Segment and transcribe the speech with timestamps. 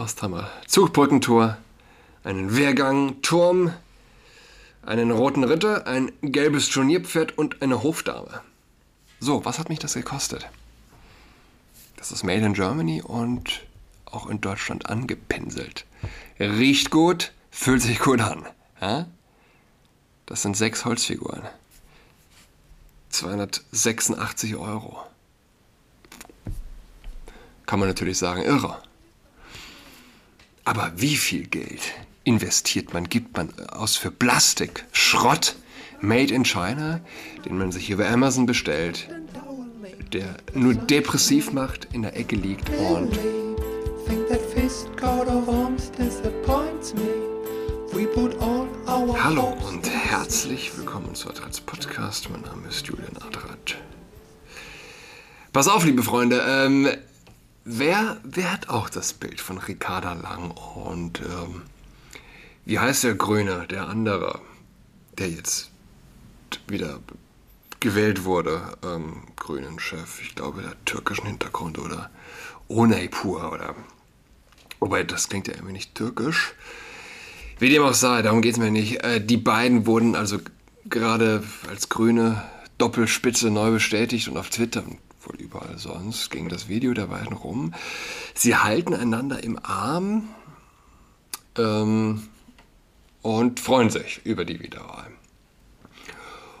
[0.00, 1.58] Osthammer Zugbrückentor,
[2.24, 3.74] einen Wehrgang, Turm,
[4.82, 8.40] einen roten Ritter, ein gelbes Turnierpferd und eine Hofdame.
[9.20, 10.48] So, was hat mich das gekostet?
[11.96, 13.66] Das ist Made in Germany und
[14.06, 15.84] auch in Deutschland angepinselt.
[16.38, 18.46] Riecht gut, fühlt sich gut an.
[18.80, 19.06] Ja?
[20.24, 21.42] Das sind sechs Holzfiguren.
[23.10, 25.04] 286 Euro.
[27.66, 28.80] Kann man natürlich sagen, irre.
[30.64, 31.80] Aber wie viel Geld
[32.24, 35.56] investiert man, gibt man aus für Plastik, Schrott,
[36.00, 37.00] made in China,
[37.44, 39.08] den man sich über Amazon bestellt,
[40.12, 43.18] der nur depressiv macht, in der Ecke liegt und
[49.22, 52.28] Hallo und herzlich willkommen zu Adrats Podcast.
[52.30, 53.76] Mein Name ist Julian Adrat.
[55.52, 56.88] Pass auf, liebe Freunde, ähm,
[57.64, 61.62] wer, wer hat auch das Bild von Ricarda Lang und ähm,
[62.64, 64.40] wie heißt der Grüne, der andere,
[65.18, 65.70] der jetzt
[66.68, 67.00] wieder
[67.80, 72.10] gewählt wurde, ähm, grünen Chef, ich glaube, der türkischen Hintergrund oder
[72.68, 73.74] Oney pur oder.
[74.78, 76.54] Wobei, das klingt ja irgendwie nicht türkisch.
[77.58, 79.02] Wie dem auch sei, darum geht es mir nicht.
[79.02, 80.38] Äh, die beiden wurden also
[80.88, 82.42] gerade als Grüne
[82.78, 84.84] Doppelspitze neu bestätigt und auf Twitter
[85.30, 87.74] wohl überall sonst ging das Video der beiden rum.
[88.34, 90.28] Sie halten einander im Arm
[91.56, 92.28] ähm,
[93.22, 95.10] und freuen sich über die Wiederwahl.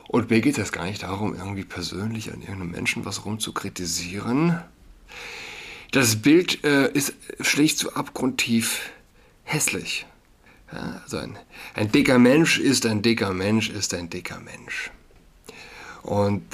[0.08, 4.60] Und mir geht es gar nicht darum, irgendwie persönlich an irgendeinem Menschen was rumzukritisieren.
[5.92, 8.90] Das Bild äh, ist schlicht so abgrundtief
[9.44, 10.06] hässlich.
[10.72, 11.36] Ja, also ein,
[11.74, 14.90] ein dicker Mensch ist ein dicker Mensch ist ein dicker Mensch.
[16.02, 16.44] Und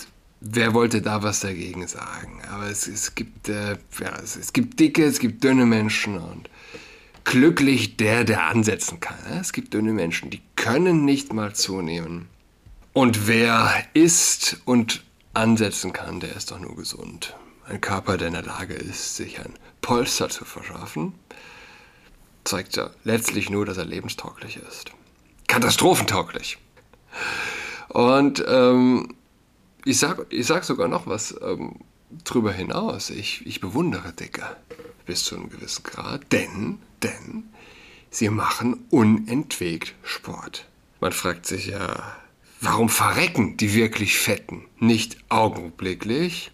[0.40, 2.42] wer wollte da was dagegen sagen?
[2.50, 6.50] Aber es, es gibt, äh, ja, es, es, gibt dicke, es gibt dünne Menschen und
[7.24, 9.16] glücklich der, der ansetzen kann.
[9.28, 12.28] Ja, es gibt dünne Menschen, die können nicht mal zunehmen.
[12.92, 15.04] Und wer isst und
[15.34, 17.36] ansetzen kann, der ist doch nur gesund.
[17.68, 21.14] Ein Körper, der in der Lage ist, sich ein Polster zu verschaffen,
[22.44, 24.92] zeigt ja letztlich nur, dass er lebenstauglich ist.
[25.48, 26.58] Katastrophentauglich.
[27.88, 29.15] Und ähm,
[29.86, 31.76] ich, sag, ich sag sogar noch was ähm,
[32.24, 33.10] drüber hinaus.
[33.10, 34.44] Ich, ich bewundere Dicke
[35.06, 37.44] bis zu einem gewissen Grad, denn, denn
[38.10, 40.66] sie machen unentwegt Sport.
[41.00, 42.16] Man fragt sich ja,
[42.60, 44.64] Warum verrecken die wirklich Fetten?
[44.78, 46.50] Nicht augenblicklich.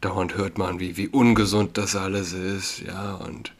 [0.00, 3.52] Dauernd hört man, wie, wie ungesund das alles ist, ja, und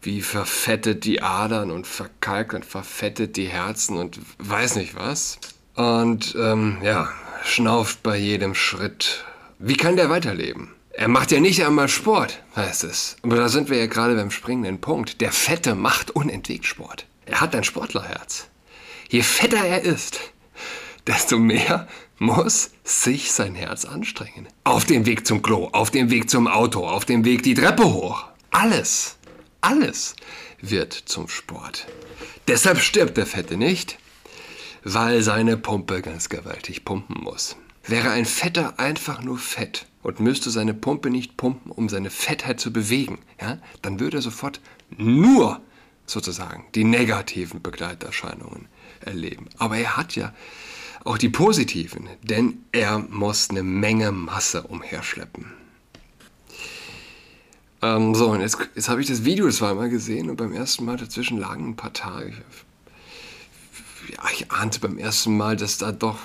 [0.00, 5.38] wie verfettet die Adern und verkalkt und verfettet die Herzen und weiß nicht was.
[5.74, 7.08] Und ähm, ja,
[7.48, 9.24] schnauft bei jedem Schritt.
[9.58, 10.74] Wie kann der weiterleben?
[10.92, 13.16] Er macht ja nicht einmal Sport, heißt es.
[13.22, 15.20] Aber da sind wir ja gerade beim springenden Punkt.
[15.20, 17.06] Der Fette macht unentwegt Sport.
[17.26, 18.48] Er hat ein Sportlerherz.
[19.08, 20.20] Je fetter er ist,
[21.06, 21.88] desto mehr
[22.18, 24.48] muss sich sein Herz anstrengen.
[24.64, 27.84] Auf dem Weg zum Klo, auf dem Weg zum Auto, auf dem Weg die Treppe
[27.84, 28.24] hoch.
[28.50, 29.16] Alles,
[29.60, 30.14] alles
[30.60, 31.86] wird zum Sport.
[32.48, 33.98] Deshalb stirbt der Fette nicht,
[34.84, 37.56] weil seine Pumpe ganz gewaltig pumpen muss.
[37.86, 42.60] Wäre ein Fetter einfach nur fett und müsste seine Pumpe nicht pumpen, um seine Fettheit
[42.60, 44.60] zu bewegen, ja, dann würde er sofort
[44.96, 45.60] nur
[46.06, 48.68] sozusagen die negativen Begleiterscheinungen
[49.00, 49.48] erleben.
[49.58, 50.34] Aber er hat ja
[51.04, 55.46] auch die positiven, denn er muss eine Menge Masse umherschleppen.
[57.80, 60.96] Ähm, so, und jetzt, jetzt habe ich das Video zweimal gesehen und beim ersten Mal
[60.96, 62.32] dazwischen lagen ein paar Tage.
[64.32, 66.18] Ich ahnte beim ersten Mal, dass da doch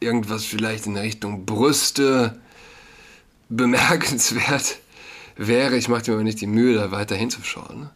[0.00, 2.40] irgendwas vielleicht in Richtung Brüste
[3.48, 4.78] bemerkenswert
[5.36, 5.76] wäre.
[5.76, 7.90] Ich machte mir aber nicht die Mühe, da weiter hinzuschauen.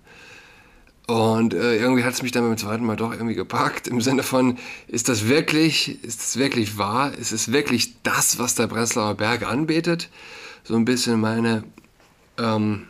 [1.06, 3.88] Und äh, irgendwie hat es mich dann beim zweiten Mal doch irgendwie gepackt.
[3.88, 4.58] Im Sinne von,
[4.88, 7.14] ist das wirklich, ist das wirklich wahr?
[7.14, 10.10] Ist es wirklich das, was der Breslauer Berg anbetet?
[10.64, 11.64] So ein bisschen meine
[12.36, 12.88] ähm,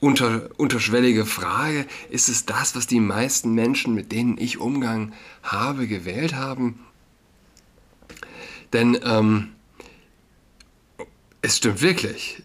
[0.00, 1.86] unter, unterschwellige Frage.
[2.10, 5.12] Ist es das, was die meisten Menschen, mit denen ich Umgang
[5.42, 6.80] habe, gewählt haben?
[8.72, 9.52] Denn ähm,
[11.42, 12.42] es stimmt wirklich.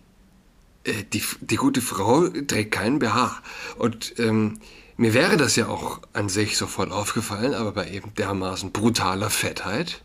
[0.84, 3.42] Äh, die, die gute Frau trägt keinen BH.
[3.78, 4.60] Und ähm,
[4.98, 10.04] mir wäre das ja auch an sich sofort aufgefallen, aber bei eben dermaßen brutaler Fettheit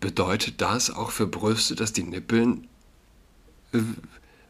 [0.00, 2.66] bedeutet das auch für Brüste, dass die Nippeln
[3.72, 3.78] äh,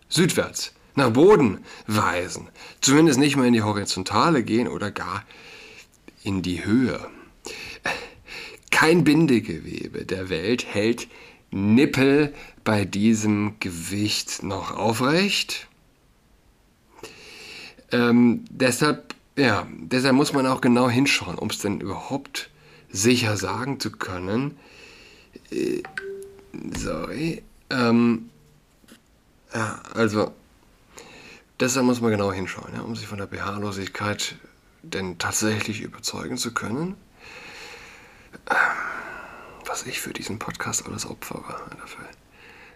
[0.09, 2.49] südwärts, nach Boden weisen.
[2.81, 5.25] Zumindest nicht mal in die Horizontale gehen oder gar
[6.23, 7.01] in die Höhe.
[8.71, 11.09] Kein Bindegewebe der Welt hält
[11.51, 12.35] Nippel
[12.65, 15.69] bei diesem Gewicht noch aufrecht.
[17.93, 22.49] Ähm, deshalb ja, deshalb muss man auch genau hinschauen, um es denn überhaupt
[22.89, 24.57] sicher sagen zu können.
[25.51, 25.83] Äh,
[26.75, 27.43] sorry.
[27.69, 28.31] Ähm,
[29.55, 30.33] ja, also,
[31.61, 34.37] deshalb muss man genau hinschauen, ja, um sich von der Behaarlosigkeit
[34.83, 36.95] denn tatsächlich überzeugen zu können.
[39.67, 41.61] Was ich für diesen Podcast alles opfere.
[41.81, 42.05] Dafür,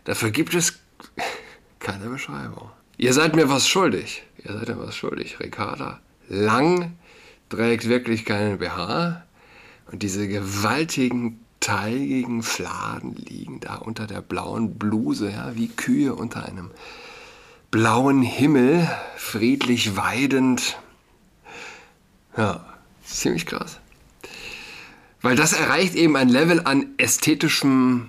[0.05, 0.81] dafür gibt es
[1.79, 2.71] keine Beschreibung.
[2.97, 4.25] Ihr seid mir was schuldig.
[4.44, 5.41] Ihr seid mir was schuldig.
[5.41, 6.99] Ricarda Lang
[7.49, 9.25] trägt wirklich keinen BH.
[9.91, 16.44] Und diese gewaltigen, teigigen Fladen liegen da unter der blauen Bluse, ja, wie Kühe unter
[16.44, 16.71] einem
[17.70, 20.78] blauen Himmel, friedlich weidend.
[22.37, 22.64] Ja,
[23.05, 23.78] ziemlich krass.
[25.22, 28.08] Weil das erreicht eben ein Level an ästhetischem,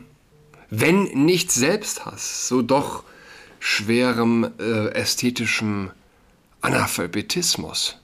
[0.69, 3.03] wenn nicht Selbsthass, so doch
[3.59, 5.91] schwerem äh, ästhetischem
[6.61, 7.97] Analphabetismus,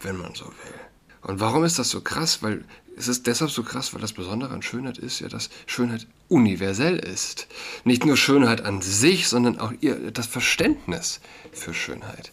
[0.00, 0.80] wenn man so will.
[1.22, 2.42] Und warum ist das so krass?
[2.42, 2.64] Weil
[3.02, 6.98] es ist deshalb so krass, weil das Besondere an Schönheit ist ja, dass Schönheit universell
[6.98, 7.48] ist.
[7.82, 11.20] Nicht nur Schönheit an sich, sondern auch ihr, das Verständnis
[11.52, 12.30] für Schönheit.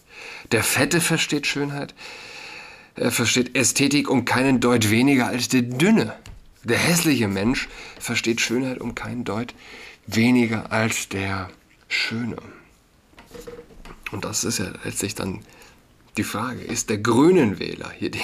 [0.52, 1.92] Der Fette versteht Schönheit,
[2.94, 6.14] er versteht Ästhetik um keinen Deut weniger als der Dünne.
[6.62, 7.68] Der hässliche Mensch
[7.98, 9.54] versteht Schönheit um keinen Deut
[10.06, 11.50] weniger als der
[11.88, 12.36] Schöne.
[14.12, 15.40] Und das ist ja letztlich dann
[16.16, 18.20] die Frage, ist der grünen Wähler hier die,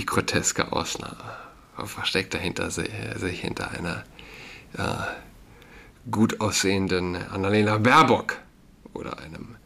[0.00, 1.36] die groteske Ausnahme?
[1.84, 4.04] Versteckt dahinter sich hinter einer
[4.76, 5.08] ja,
[6.10, 8.36] gut aussehenden Annalena Baerbock
[8.92, 9.56] oder einem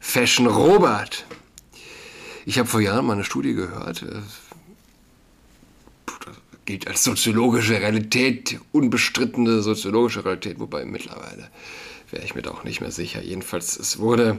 [0.00, 1.26] Fashion Robert?
[2.44, 4.20] Ich habe vor Jahren mal eine Studie gehört, äh,
[6.06, 11.50] das gilt als soziologische Realität, unbestrittene soziologische Realität, wobei mittlerweile
[12.10, 13.22] wäre ich mir doch nicht mehr sicher.
[13.22, 14.38] Jedenfalls, es wurde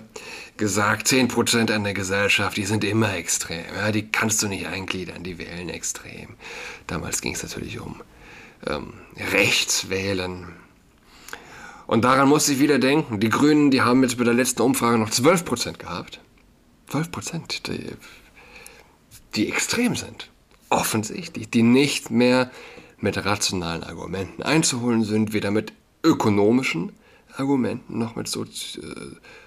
[0.57, 3.63] gesagt, 10% an der Gesellschaft, die sind immer extrem.
[3.75, 6.35] Ja, die kannst du nicht eingliedern, die wählen extrem.
[6.87, 8.01] Damals ging es natürlich um
[8.67, 8.93] ähm,
[9.31, 10.47] Rechtswählen.
[11.87, 13.19] Und daran musste ich wieder denken.
[13.19, 16.21] Die Grünen, die haben jetzt bei der letzten Umfrage noch 12% gehabt.
[16.91, 17.91] 12%, die,
[19.35, 20.29] die extrem sind.
[20.69, 22.51] Offensichtlich, die nicht mehr
[22.99, 25.73] mit rationalen Argumenten einzuholen sind, weder mit
[26.03, 26.91] ökonomischen
[27.39, 28.47] Argumenten noch mit so, äh,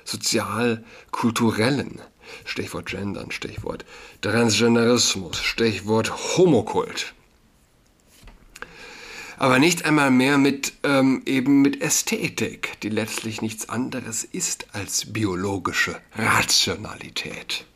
[0.05, 2.01] sozial-kulturellen,
[2.45, 3.85] Stichwort Gendern, Stichwort
[4.21, 7.15] Transgenderismus, Stichwort Homokult.
[9.39, 15.13] Aber nicht einmal mehr mit ähm, eben mit Ästhetik, die letztlich nichts anderes ist als
[15.13, 17.67] biologische Rationalität.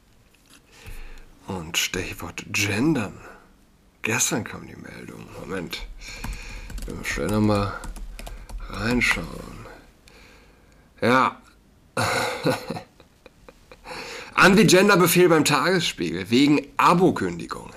[1.48, 3.18] Und Stichwort Gendern.
[4.02, 5.26] Gestern kam die Meldung.
[5.40, 5.84] Moment.
[7.02, 7.72] Schnell nochmal
[8.70, 9.65] reinschauen.
[11.00, 11.40] Ja.
[14.34, 17.74] Anti-Gender-Befehl beim Tagesspiegel wegen Abokündigungen.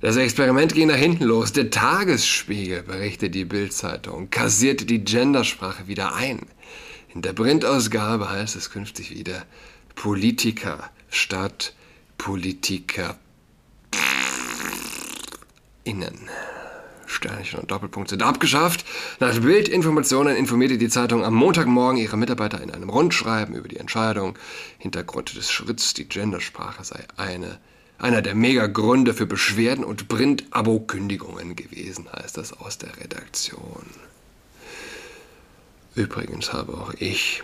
[0.00, 1.52] Das Experiment ging nach hinten los.
[1.52, 6.40] Der Tagesspiegel, berichtet die Bildzeitung, kassierte die Gendersprache wieder ein.
[7.14, 9.44] In der Printausgabe heißt es künftig wieder
[9.94, 11.74] Politiker statt
[12.18, 13.18] Politiker
[15.84, 16.28] innen.
[17.12, 18.84] Sternchen und Doppelpunkt sind abgeschafft.
[19.20, 24.38] Nach Bildinformationen informierte die Zeitung am Montagmorgen ihre Mitarbeiter in einem Rundschreiben über die Entscheidung.
[24.78, 27.58] Hintergrund des Schritts, die Gendersprache sei eine,
[27.98, 33.86] einer der Megagründe für Beschwerden und Print-Abo-Kündigungen gewesen, heißt das aus der Redaktion.
[35.94, 37.42] Übrigens habe auch ich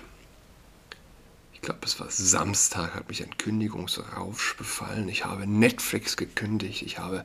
[1.60, 5.08] ich glaube, es war Samstag, hat mich ein Kündigungsrausch befallen.
[5.08, 7.24] Ich habe Netflix gekündigt, ich habe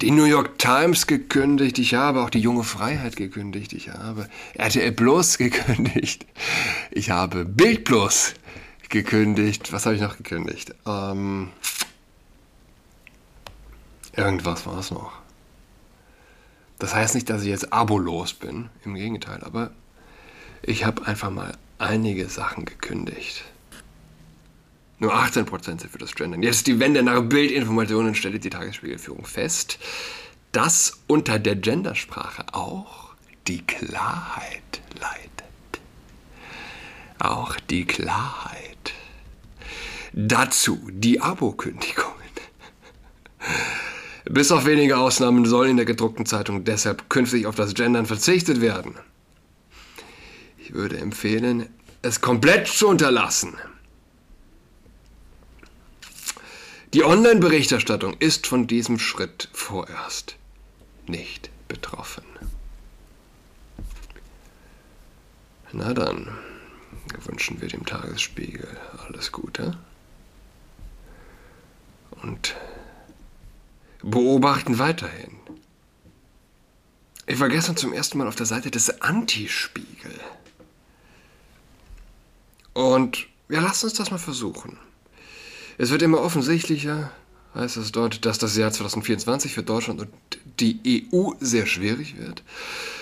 [0.00, 4.90] die New York Times gekündigt, ich habe auch die Junge Freiheit gekündigt, ich habe RTL
[4.92, 6.24] Plus gekündigt,
[6.92, 8.32] ich habe Bild Plus
[8.88, 9.70] gekündigt.
[9.70, 10.74] Was habe ich noch gekündigt?
[10.86, 11.50] Ähm,
[14.16, 15.12] irgendwas war es noch.
[16.78, 19.72] Das heißt nicht, dass ich jetzt abolos bin, im Gegenteil, aber
[20.62, 23.44] ich habe einfach mal einige Sachen gekündigt.
[25.04, 26.42] Nur 18% sind für das Gendern.
[26.42, 29.78] Jetzt die Wende nach Bildinformationen, stellt die Tagesspiegelführung fest,
[30.50, 33.14] dass unter der Gendersprache auch
[33.46, 35.44] die Klarheit leidet.
[37.18, 38.94] Auch die Klarheit.
[40.14, 42.14] Dazu die Abokündigungen.
[44.24, 48.62] Bis auf wenige Ausnahmen soll in der gedruckten Zeitung deshalb künftig auf das Gendern verzichtet
[48.62, 48.94] werden.
[50.56, 51.68] Ich würde empfehlen,
[52.00, 53.52] es komplett zu unterlassen.
[56.94, 60.36] Die Online-Berichterstattung ist von diesem Schritt vorerst
[61.08, 62.22] nicht betroffen.
[65.72, 66.28] Na dann,
[67.24, 69.76] wünschen wir dem Tagesspiegel alles Gute.
[72.22, 72.54] und
[74.00, 75.36] beobachten weiterhin.
[77.26, 80.14] Ich war gestern zum ersten Mal auf der Seite des Antispiegel.
[82.72, 84.78] Und ja, lasst uns das mal versuchen.
[85.78, 87.10] Es wird immer offensichtlicher,
[87.54, 90.10] heißt es dort, dass das Jahr 2024 für Deutschland und
[90.60, 92.42] die EU sehr schwierig wird.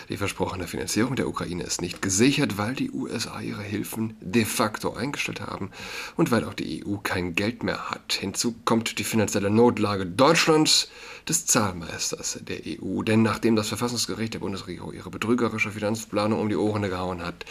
[0.09, 4.95] Die versprochene Finanzierung der Ukraine ist nicht gesichert, weil die USA ihre Hilfen de facto
[4.95, 5.71] eingestellt haben
[6.17, 8.15] und weil auch die EU kein Geld mehr hat.
[8.15, 10.89] Hinzu kommt die finanzielle Notlage Deutschlands,
[11.29, 13.03] des Zahlmeisters der EU.
[13.03, 17.45] Denn nachdem das Verfassungsgericht der Bundesregierung ihre betrügerische Finanzplanung um die Ohren gehauen hat,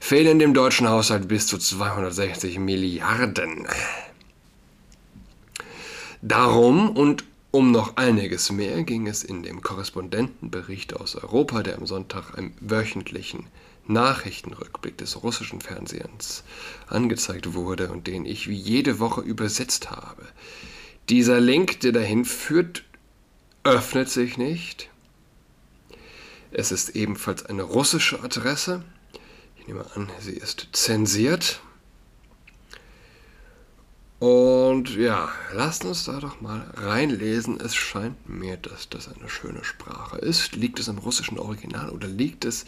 [0.00, 3.66] fehlen dem deutschen Haushalt bis zu 260 Milliarden.
[6.26, 11.84] Darum und um noch einiges mehr ging es in dem Korrespondentenbericht aus Europa, der am
[11.84, 13.48] Sonntag im wöchentlichen
[13.86, 16.42] Nachrichtenrückblick des russischen Fernsehens
[16.86, 20.24] angezeigt wurde und den ich wie jede Woche übersetzt habe.
[21.10, 22.84] Dieser Link, der dahin führt,
[23.62, 24.88] öffnet sich nicht.
[26.52, 28.82] Es ist ebenfalls eine russische Adresse.
[29.58, 31.60] Ich nehme an, sie ist zensiert.
[34.24, 37.60] Und ja, lasst uns da doch mal reinlesen.
[37.60, 40.56] Es scheint mir, dass das eine schöne Sprache ist.
[40.56, 42.64] Liegt es am russischen Original oder liegt es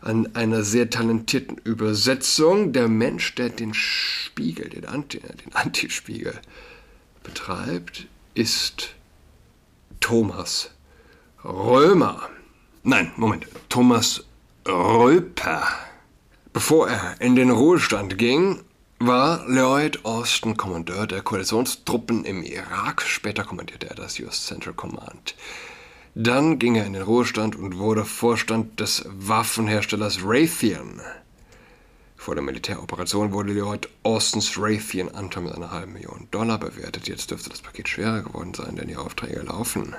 [0.00, 2.72] an einer sehr talentierten Übersetzung?
[2.72, 6.32] Der Mensch, der den Spiegel, den, Anti, den Antispiegel
[7.22, 8.94] betreibt, ist
[10.00, 10.70] Thomas
[11.44, 12.30] Römer.
[12.84, 14.24] Nein, Moment, Thomas
[14.66, 15.62] Röper.
[16.54, 18.60] Bevor er in den Ruhestand ging,
[18.98, 23.02] war Lloyd Austin Kommandeur der Koalitionstruppen im Irak.
[23.02, 25.34] Später kommandierte er das US Central Command.
[26.14, 31.02] Dann ging er in den Ruhestand und wurde Vorstand des Waffenherstellers Raytheon.
[32.16, 37.06] Vor der Militäroperation wurde Lloyd Austins Raytheon-Anteil mit einer halben Million Dollar bewertet.
[37.06, 39.94] Jetzt dürfte das Paket schwerer geworden sein, denn die Aufträge laufen.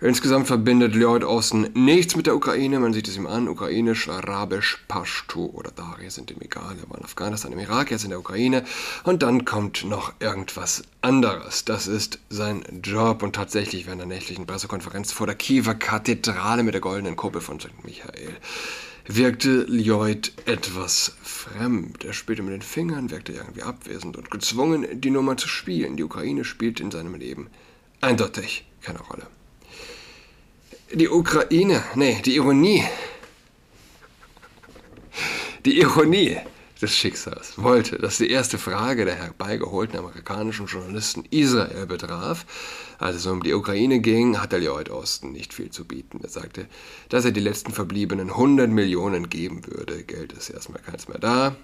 [0.00, 2.78] Insgesamt verbindet Lloyd Austin nichts mit der Ukraine.
[2.78, 3.48] Man sieht es ihm an.
[3.48, 6.76] Ukrainisch, Arabisch, Pashto oder Dari sind ihm egal.
[6.80, 8.64] Er war in Afghanistan, im Irak, jetzt in der Ukraine.
[9.02, 11.64] Und dann kommt noch irgendwas anderes.
[11.64, 13.24] Das ist sein Job.
[13.24, 17.58] Und tatsächlich während der nächtlichen Pressekonferenz vor der Kiewer Kathedrale mit der goldenen Kuppel von
[17.58, 17.84] St.
[17.84, 18.36] Michael
[19.10, 22.04] wirkte Lloyd etwas fremd.
[22.04, 25.96] Er spielte mit den Fingern, wirkte irgendwie abwesend und gezwungen, die Nummer zu spielen.
[25.96, 27.48] Die Ukraine spielt in seinem Leben
[28.02, 29.26] eindeutig keine Rolle.
[30.92, 32.82] Die Ukraine, nee, die Ironie.
[35.66, 36.38] Die Ironie
[36.80, 42.46] des Schicksals wollte, dass die erste Frage der herbeigeholten amerikanischen Journalisten Israel betraf.
[42.98, 46.20] Als es um die Ukraine ging, hatte Lloyd Austin nicht viel zu bieten.
[46.22, 46.66] Er sagte,
[47.10, 50.04] dass er die letzten verbliebenen 100 Millionen geben würde.
[50.04, 51.56] Geld ist erstmal keins mehr da.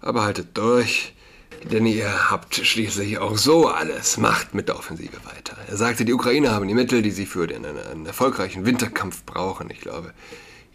[0.00, 1.14] Aber haltet durch,
[1.70, 4.16] denn ihr habt schließlich auch so alles.
[4.18, 5.56] Macht mit der Offensive weiter.
[5.68, 9.70] Er sagte, die Ukrainer haben die Mittel, die sie für den, einen erfolgreichen Winterkampf brauchen.
[9.70, 10.12] Ich glaube,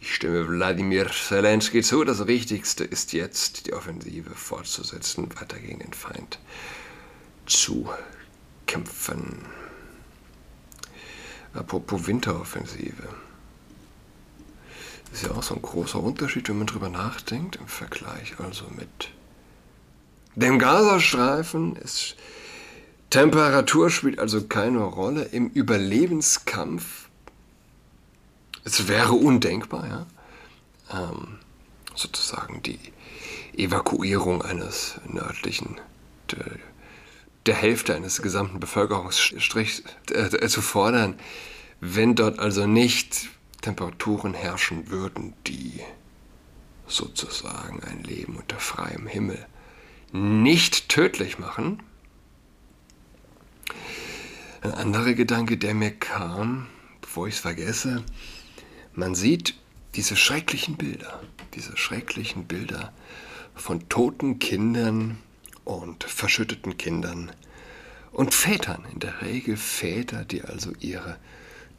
[0.02, 2.04] ich stimme Wladimir Zelensky zu.
[2.04, 6.40] Das Wichtigste ist jetzt, die Offensive fortzusetzen, weiter gegen den Feind
[7.46, 7.90] zu
[8.66, 9.46] kämpfen.
[11.54, 13.10] Apropos Winteroffensive.
[15.12, 18.66] Das ist ja auch so ein großer Unterschied, wenn man drüber nachdenkt, im Vergleich also
[18.70, 19.12] mit
[20.36, 22.16] dem Gazastreifen ist
[23.12, 27.10] Temperatur spielt also keine Rolle im Überlebenskampf.
[28.64, 30.06] Es wäre undenkbar, ja.
[30.94, 31.40] Ähm,
[31.94, 32.80] sozusagen die
[33.54, 35.82] Evakuierung eines nördlichen,
[36.32, 36.46] der,
[37.46, 41.20] der Hälfte eines gesamten Bevölkerungsstrichs äh, zu fordern,
[41.82, 43.28] wenn dort also nicht
[43.62, 45.82] Temperaturen herrschen würden, die
[46.88, 49.46] sozusagen ein Leben unter freiem Himmel
[50.12, 51.82] nicht tödlich machen.
[54.62, 56.68] Ein anderer Gedanke, der mir kam,
[57.02, 58.04] bevor ich es vergesse,
[58.94, 59.56] man sieht
[59.96, 61.22] diese schrecklichen Bilder,
[61.56, 62.94] diese schrecklichen Bilder
[63.56, 65.18] von toten Kindern
[65.64, 67.32] und verschütteten Kindern
[68.12, 71.18] und Vätern, in der Regel Väter, die also ihre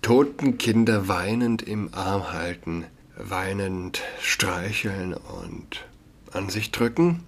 [0.00, 2.84] toten Kinder weinend im Arm halten,
[3.16, 5.84] weinend streicheln und
[6.32, 7.24] an sich drücken.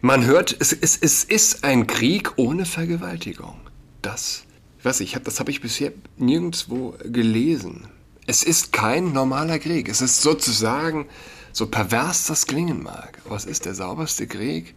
[0.00, 3.56] Man hört, es, es, es ist ein Krieg ohne Vergewaltigung.
[4.00, 4.44] Das,
[4.82, 7.88] was ich habe, das habe ich bisher nirgendwo gelesen.
[8.26, 9.88] Es ist kein normaler Krieg.
[9.88, 11.06] Es ist sozusagen,
[11.52, 14.74] so pervers das klingen mag, aber es ist der sauberste Krieg,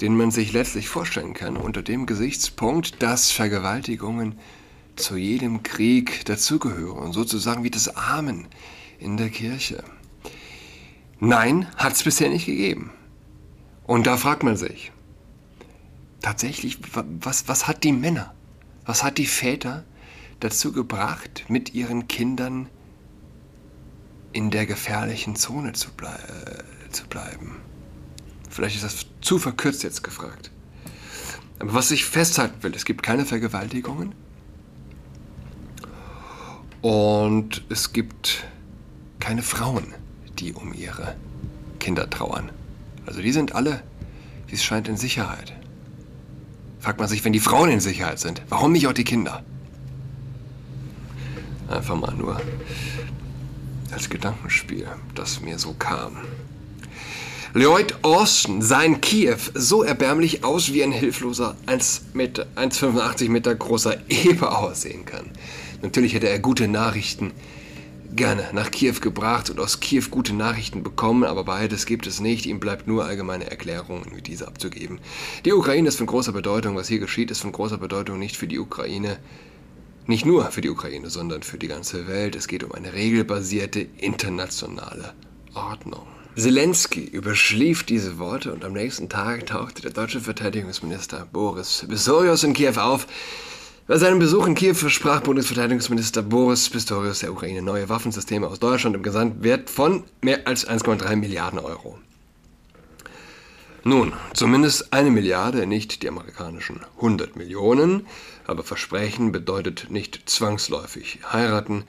[0.00, 4.38] den man sich letztlich vorstellen kann, unter dem Gesichtspunkt, dass Vergewaltigungen
[4.94, 8.46] zu jedem Krieg dazugehören, sozusagen wie das Amen
[8.98, 9.82] in der Kirche.
[11.20, 12.92] Nein, hat es bisher nicht gegeben.
[13.88, 14.92] Und da fragt man sich,
[16.20, 18.34] tatsächlich, was, was hat die Männer,
[18.84, 19.82] was hat die Väter
[20.40, 22.68] dazu gebracht, mit ihren Kindern
[24.34, 27.56] in der gefährlichen Zone zu, blei äh, zu bleiben?
[28.50, 30.50] Vielleicht ist das zu verkürzt jetzt gefragt.
[31.58, 34.14] Aber was ich festhalten will, es gibt keine Vergewaltigungen
[36.82, 38.44] und es gibt
[39.18, 39.94] keine Frauen,
[40.38, 41.16] die um ihre
[41.78, 42.50] Kinder trauern.
[43.08, 43.82] Also die sind alle,
[44.48, 45.54] wie es scheint, in Sicherheit.
[46.78, 49.42] Fragt man sich, wenn die Frauen in Sicherheit sind, warum nicht auch die Kinder?
[51.70, 52.38] Einfach mal nur
[53.90, 56.18] als Gedankenspiel, das mir so kam.
[57.54, 64.58] Lloyd Austin sah in Kiew so erbärmlich aus, wie ein hilfloser 1,85 Meter großer Eber
[64.58, 65.30] aussehen kann.
[65.80, 67.32] Natürlich hätte er gute Nachrichten
[68.14, 72.46] gerne nach Kiew gebracht und aus Kiew gute Nachrichten bekommen, aber beides gibt es nicht.
[72.46, 75.00] Ihm bleibt nur allgemeine Erklärungen wie diese abzugeben.
[75.44, 76.76] Die Ukraine ist von großer Bedeutung.
[76.76, 79.18] Was hier geschieht, ist von großer Bedeutung nicht für die Ukraine,
[80.06, 82.34] nicht nur für die Ukraine, sondern für die ganze Welt.
[82.34, 85.14] Es geht um eine regelbasierte internationale
[85.54, 86.06] Ordnung.
[86.36, 92.52] Zelensky überschlief diese Worte und am nächsten Tag tauchte der deutsche Verteidigungsminister Boris Pistorius in
[92.52, 93.08] Kiew auf.
[93.88, 98.94] Bei seinem Besuch in Kiew versprach Bundesverteidigungsminister Boris Pistorius der Ukraine neue Waffensysteme aus Deutschland
[98.94, 101.98] im Gesamtwert von mehr als 1,3 Milliarden Euro.
[103.84, 108.06] Nun, zumindest eine Milliarde, nicht die amerikanischen 100 Millionen,
[108.46, 111.84] aber Versprechen bedeutet nicht zwangsläufig heiraten.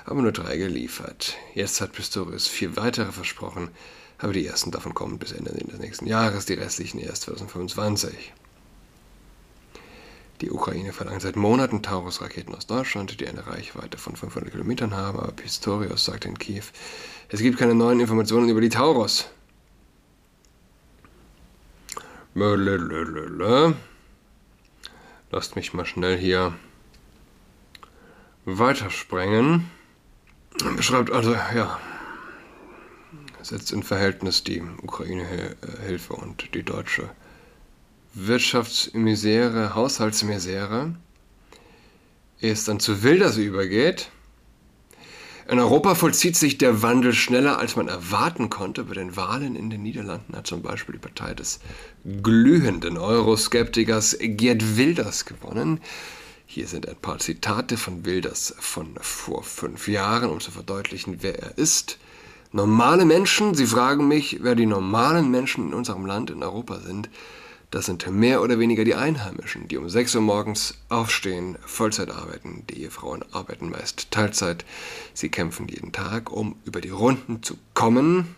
[0.05, 1.37] aber nur drei geliefert.
[1.55, 3.69] Jetzt hat Pistorius vier weitere versprochen,
[4.17, 8.33] aber die ersten davon kommen bis Ende des nächsten Jahres, die restlichen erst 2025.
[10.41, 15.19] Die Ukraine verlangt seit Monaten Taurus-Raketen aus Deutschland, die eine Reichweite von 500 Kilometern haben,
[15.19, 16.63] aber Pistorius sagt in Kiew,
[17.27, 19.29] es gibt keine neuen Informationen über die Taurus.
[25.31, 26.53] Lasst mich mal schnell hier
[28.45, 29.69] weitersprengen.
[30.77, 31.79] Beschreibt also, ja,
[33.41, 37.09] setzt in Verhältnis die Ukraine-Hilfe und die deutsche
[38.27, 40.95] Wirtschaftsmisere, Haushaltsmisere,
[42.41, 44.09] es dann zu Wilders übergeht.
[45.49, 48.83] In Europa vollzieht sich der Wandel schneller, als man erwarten konnte.
[48.83, 51.59] Bei den Wahlen in den Niederlanden hat zum Beispiel die Partei des
[52.21, 55.81] glühenden Euroskeptikers Gerd Wilders gewonnen.
[56.45, 61.39] Hier sind ein paar Zitate von Wilders von vor fünf Jahren, um zu verdeutlichen, wer
[61.39, 61.97] er ist.
[62.51, 67.09] Normale Menschen, Sie fragen mich, wer die normalen Menschen in unserem Land, in Europa sind.
[67.71, 72.63] Das sind mehr oder weniger die Einheimischen, die um 6 Uhr morgens aufstehen, Vollzeit arbeiten.
[72.67, 74.65] Die Ehefrauen arbeiten meist Teilzeit.
[75.13, 78.35] Sie kämpfen jeden Tag, um über die Runden zu kommen.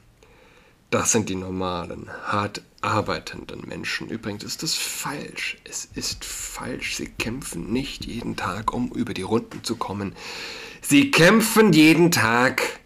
[0.89, 4.10] Das sind die normalen, hart arbeitenden Menschen.
[4.10, 5.58] Übrigens ist das falsch.
[5.63, 6.98] Es ist falsch.
[6.98, 10.13] Sie kämpfen nicht jeden Tag, um über die Runden zu kommen.
[10.82, 12.82] Sie kämpfen jeden Tag,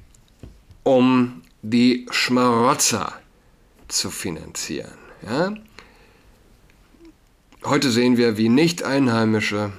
[0.84, 3.14] um die Schmarotzer
[3.88, 4.94] zu finanzieren.
[5.26, 5.56] Ja?
[7.68, 9.74] Heute sehen wir, wie Nicht-Einheimische,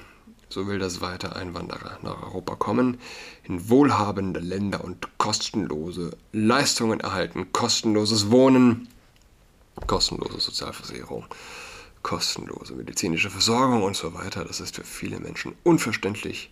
[0.49, 2.99] so will das weiter Einwanderer nach Europa kommen,
[3.45, 8.89] in wohlhabende Länder und kostenlose Leistungen erhalten, kostenloses Wohnen,
[9.87, 11.27] kostenlose Sozialversicherung,
[12.03, 14.43] kostenlose medizinische Versorgung und so weiter.
[14.43, 16.51] Das ist für viele Menschen unverständlich.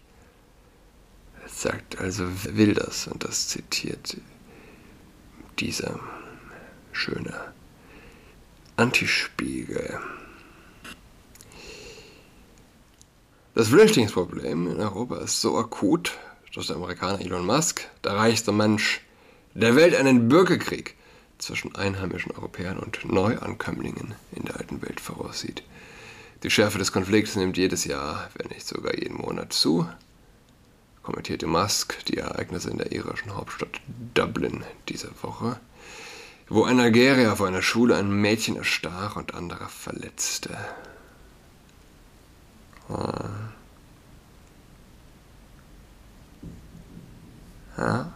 [1.47, 4.15] sagt also will das und das zitiert
[5.59, 5.99] dieser
[6.93, 7.53] schöne
[8.77, 9.99] Antispiegel.
[13.55, 16.17] Das Flüchtlingsproblem in Europa ist so akut,
[16.53, 18.99] dass der Amerikaner Elon Musk, der reichste Mensch
[19.53, 20.95] der Welt, einen Bürgerkrieg
[21.37, 25.63] zwischen einheimischen Europäern und Neuankömmlingen in der alten Welt voraussieht.
[26.43, 29.87] Die Schärfe des Konflikts nimmt jedes Jahr, wenn nicht sogar jeden Monat zu,
[31.01, 33.79] kommentierte Musk die Ereignisse in der irischen Hauptstadt
[34.15, 35.61] Dublin diese Woche,
[36.49, 40.57] wo ein Algerier vor einer Schule ein Mädchen erstach und andere verletzte.
[47.77, 48.11] Ja.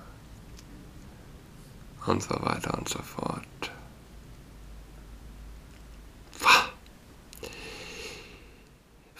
[2.06, 3.46] Und so weiter und so fort.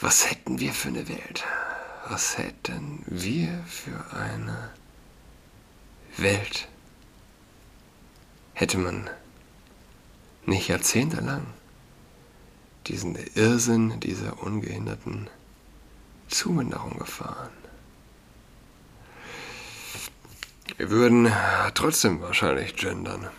[0.02, 1.46] Was hätten wir für eine Welt?
[2.08, 4.72] Was hätten wir für eine
[6.18, 6.68] Welt?
[8.54, 9.10] Hätte man
[10.46, 11.46] nicht jahrzehntelang
[12.88, 15.30] diesen Irrsinn dieser ungehinderten
[16.30, 17.52] Zuwanderung gefahren.
[20.78, 21.32] Wir würden
[21.74, 23.30] trotzdem wahrscheinlich gendern.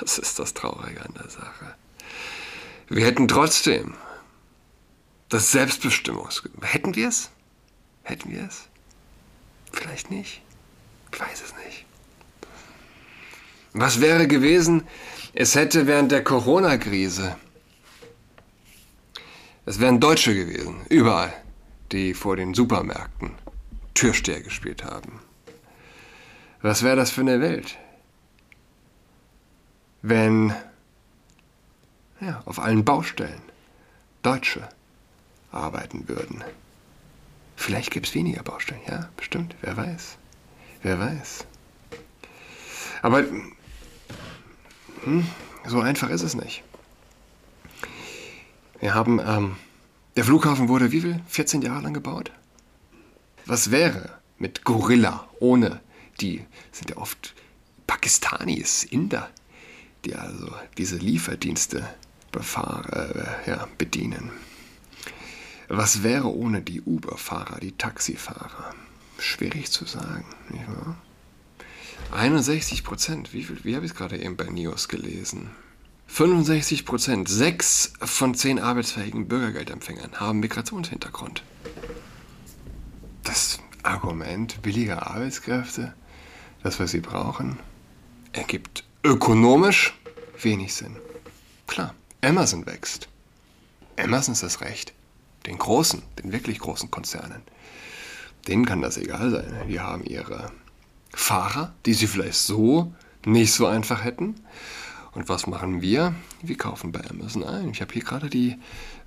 [0.00, 1.74] Das ist das Traurige an der Sache.
[2.88, 3.94] Wir hätten trotzdem
[5.28, 6.42] das Selbstbestimmungs...
[6.62, 7.30] Hätten wir es?
[8.02, 8.68] Hätten wir es?
[9.72, 10.42] Vielleicht nicht.
[11.12, 11.86] Ich weiß es nicht.
[13.72, 14.86] Was wäre gewesen,
[15.32, 17.36] es hätte während der Corona-Krise,
[19.66, 21.32] es wären Deutsche gewesen, überall,
[21.94, 23.30] die vor den Supermärkten
[23.94, 25.20] Türsteher gespielt haben.
[26.60, 27.78] Was wäre das für eine Welt?
[30.02, 30.52] Wenn
[32.20, 33.40] ja, auf allen Baustellen
[34.22, 34.68] Deutsche
[35.52, 36.42] arbeiten würden.
[37.56, 40.16] Vielleicht gäbe es weniger Baustellen, ja, bestimmt, wer weiß.
[40.82, 41.46] Wer weiß.
[43.02, 43.24] Aber
[45.04, 45.26] hm,
[45.66, 46.64] so einfach ist es nicht.
[48.80, 49.56] Wir haben, ähm,
[50.16, 51.20] der Flughafen wurde wie viel?
[51.28, 52.30] 14 Jahre lang gebaut?
[53.46, 55.80] Was wäre mit Gorilla ohne
[56.20, 57.34] die, sind ja oft
[57.86, 59.30] Pakistanis, Inder,
[60.04, 61.88] die also diese Lieferdienste
[62.34, 64.30] befahr, äh, ja, bedienen.
[65.68, 68.74] Was wäre ohne die Uber-Fahrer, die Taxifahrer?
[69.18, 70.96] Schwierig zu sagen, nicht wahr?
[72.10, 75.50] 61 Prozent, wie, wie habe ich es gerade eben bei News gelesen?
[76.06, 81.42] 65 Prozent, sechs von zehn arbeitsfähigen Bürgergeldempfängern haben Migrationshintergrund.
[83.24, 85.94] Das Argument billiger Arbeitskräfte,
[86.62, 87.58] das wir sie brauchen,
[88.32, 89.94] ergibt ökonomisch
[90.40, 90.96] wenig Sinn.
[91.66, 93.08] Klar, Amazon wächst.
[93.96, 94.92] Amazon ist das Recht.
[95.46, 97.42] Den großen, den wirklich großen Konzernen.
[98.48, 99.68] Denen kann das egal sein.
[99.68, 100.52] Die haben ihre
[101.12, 102.92] Fahrer, die sie vielleicht so
[103.24, 104.34] nicht so einfach hätten.
[105.14, 106.14] Und was machen wir?
[106.42, 107.70] Wir kaufen bei Amazon ein.
[107.70, 108.56] Ich habe hier gerade die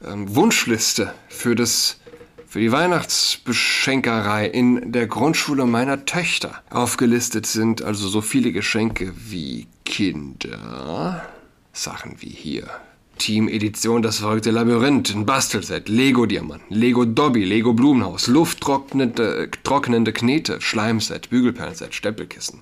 [0.06, 2.00] ähm, Wunschliste für, das,
[2.48, 6.63] für die Weihnachtsbeschenkerei in der Grundschule meiner Töchter.
[6.70, 11.28] Aufgelistet sind also so viele Geschenke wie Kinder.
[11.74, 12.70] Sachen wie hier
[13.17, 21.30] Team-Edition Das verrückte Labyrinth, ein Bastelset, Lego-Diamant, Lego Dobby, Lego Blumenhaus, lufttrocknende trocknende Knete, Schleimset,
[21.30, 22.62] Bügelperlenset, Stempelkissen,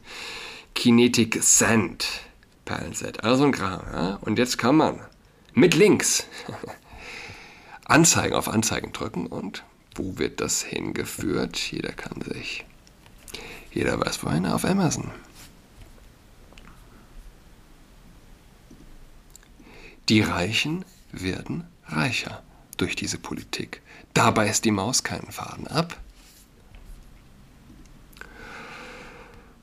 [0.73, 2.07] Kinetic Sand,
[2.65, 3.81] Perlenset, also ein Kram.
[3.93, 4.15] Ja?
[4.21, 4.99] Und jetzt kann man
[5.53, 6.25] mit Links
[7.85, 11.57] Anzeigen auf Anzeigen drücken und wo wird das hingeführt?
[11.57, 12.65] Jeder kann sich,
[13.71, 15.11] jeder weiß wohin, auf Amazon.
[20.09, 22.43] Die Reichen werden reicher
[22.77, 23.81] durch diese Politik.
[24.13, 25.97] Dabei ist die Maus keinen Faden ab.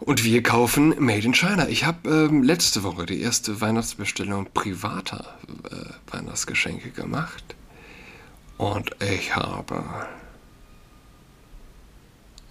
[0.04, 1.68] Und wir kaufen Made in China.
[1.68, 5.38] Ich habe ähm, letzte Woche die erste Weihnachtsbestellung privater
[5.70, 7.54] äh, Weihnachtsgeschenke gemacht.
[8.58, 9.84] Und ich habe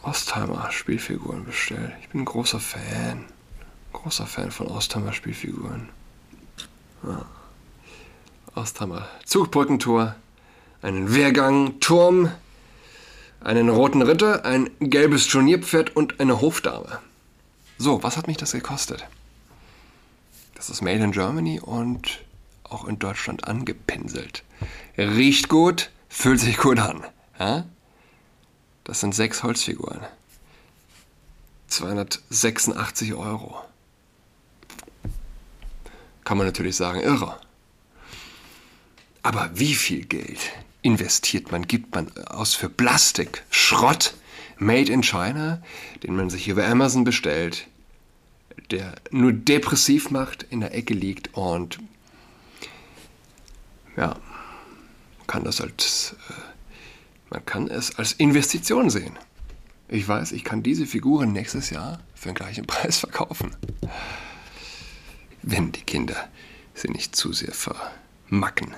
[0.02, 1.92] Ostheimer Spielfiguren bestellt.
[2.02, 3.26] Ich bin ein großer Fan.
[3.92, 5.90] Großer Fan von Ostheimer Spielfiguren.
[7.04, 7.26] Ja.
[8.56, 10.16] Osthammer Zugbrückentor,
[10.82, 12.32] einen Wehrgang, Turm,
[13.42, 17.00] einen roten Ritter, ein gelbes Turnierpferd und eine Hofdame.
[17.82, 19.08] So, was hat mich das gekostet?
[20.54, 22.24] Das ist Made in Germany und
[22.62, 24.44] auch in Deutschland angepinselt.
[25.00, 27.04] Riecht gut, fühlt sich gut an.
[27.40, 27.66] Ja?
[28.84, 30.02] Das sind sechs Holzfiguren.
[31.70, 33.60] 286 Euro.
[36.24, 37.40] Kann man natürlich sagen, irre.
[39.24, 40.52] Aber wie viel Geld
[40.84, 44.14] investiert man, gibt man aus für Plastik, Schrott,
[44.60, 45.64] made in China,
[46.04, 47.66] den man sich über Amazon bestellt,
[48.72, 51.80] der nur depressiv macht, in der Ecke liegt und
[53.98, 54.16] ja,
[55.18, 56.34] man kann das als, äh,
[57.30, 59.18] man kann es als Investition sehen.
[59.88, 63.56] Ich weiß, ich kann diese Figuren nächstes Jahr für den gleichen Preis verkaufen.
[65.42, 66.30] Wenn die Kinder
[66.74, 68.74] sie nicht zu sehr vermacken.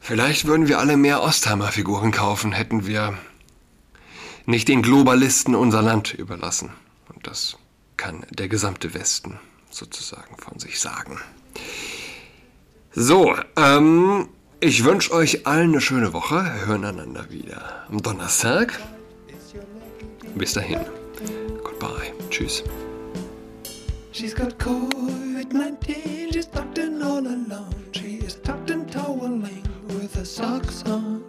[0.00, 3.16] Vielleicht würden wir alle mehr Ostheimer-Figuren kaufen, hätten wir
[4.44, 6.70] nicht den Globalisten unser Land überlassen.
[7.14, 7.56] Und das
[7.96, 9.38] kann der gesamte Westen
[9.70, 11.20] sozusagen von sich sagen.
[12.92, 14.28] So, ähm,
[14.60, 16.36] ich wünsche euch allen eine schöne Woche.
[16.36, 18.78] Wir hören einander wieder am Donnerstag.
[20.34, 20.80] Bis dahin.
[21.62, 22.12] Goodbye.
[22.30, 22.62] Tschüss.
[24.12, 27.74] She's got COVID-19, she's tucked in all alone.
[27.92, 29.64] She is tucked in toweling.
[29.88, 31.24] with her socks on.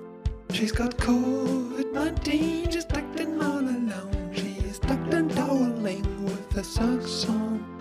[0.51, 3.74] She's got COVID 19, she's tucked in all alone.
[6.55, 7.74] She's tucked in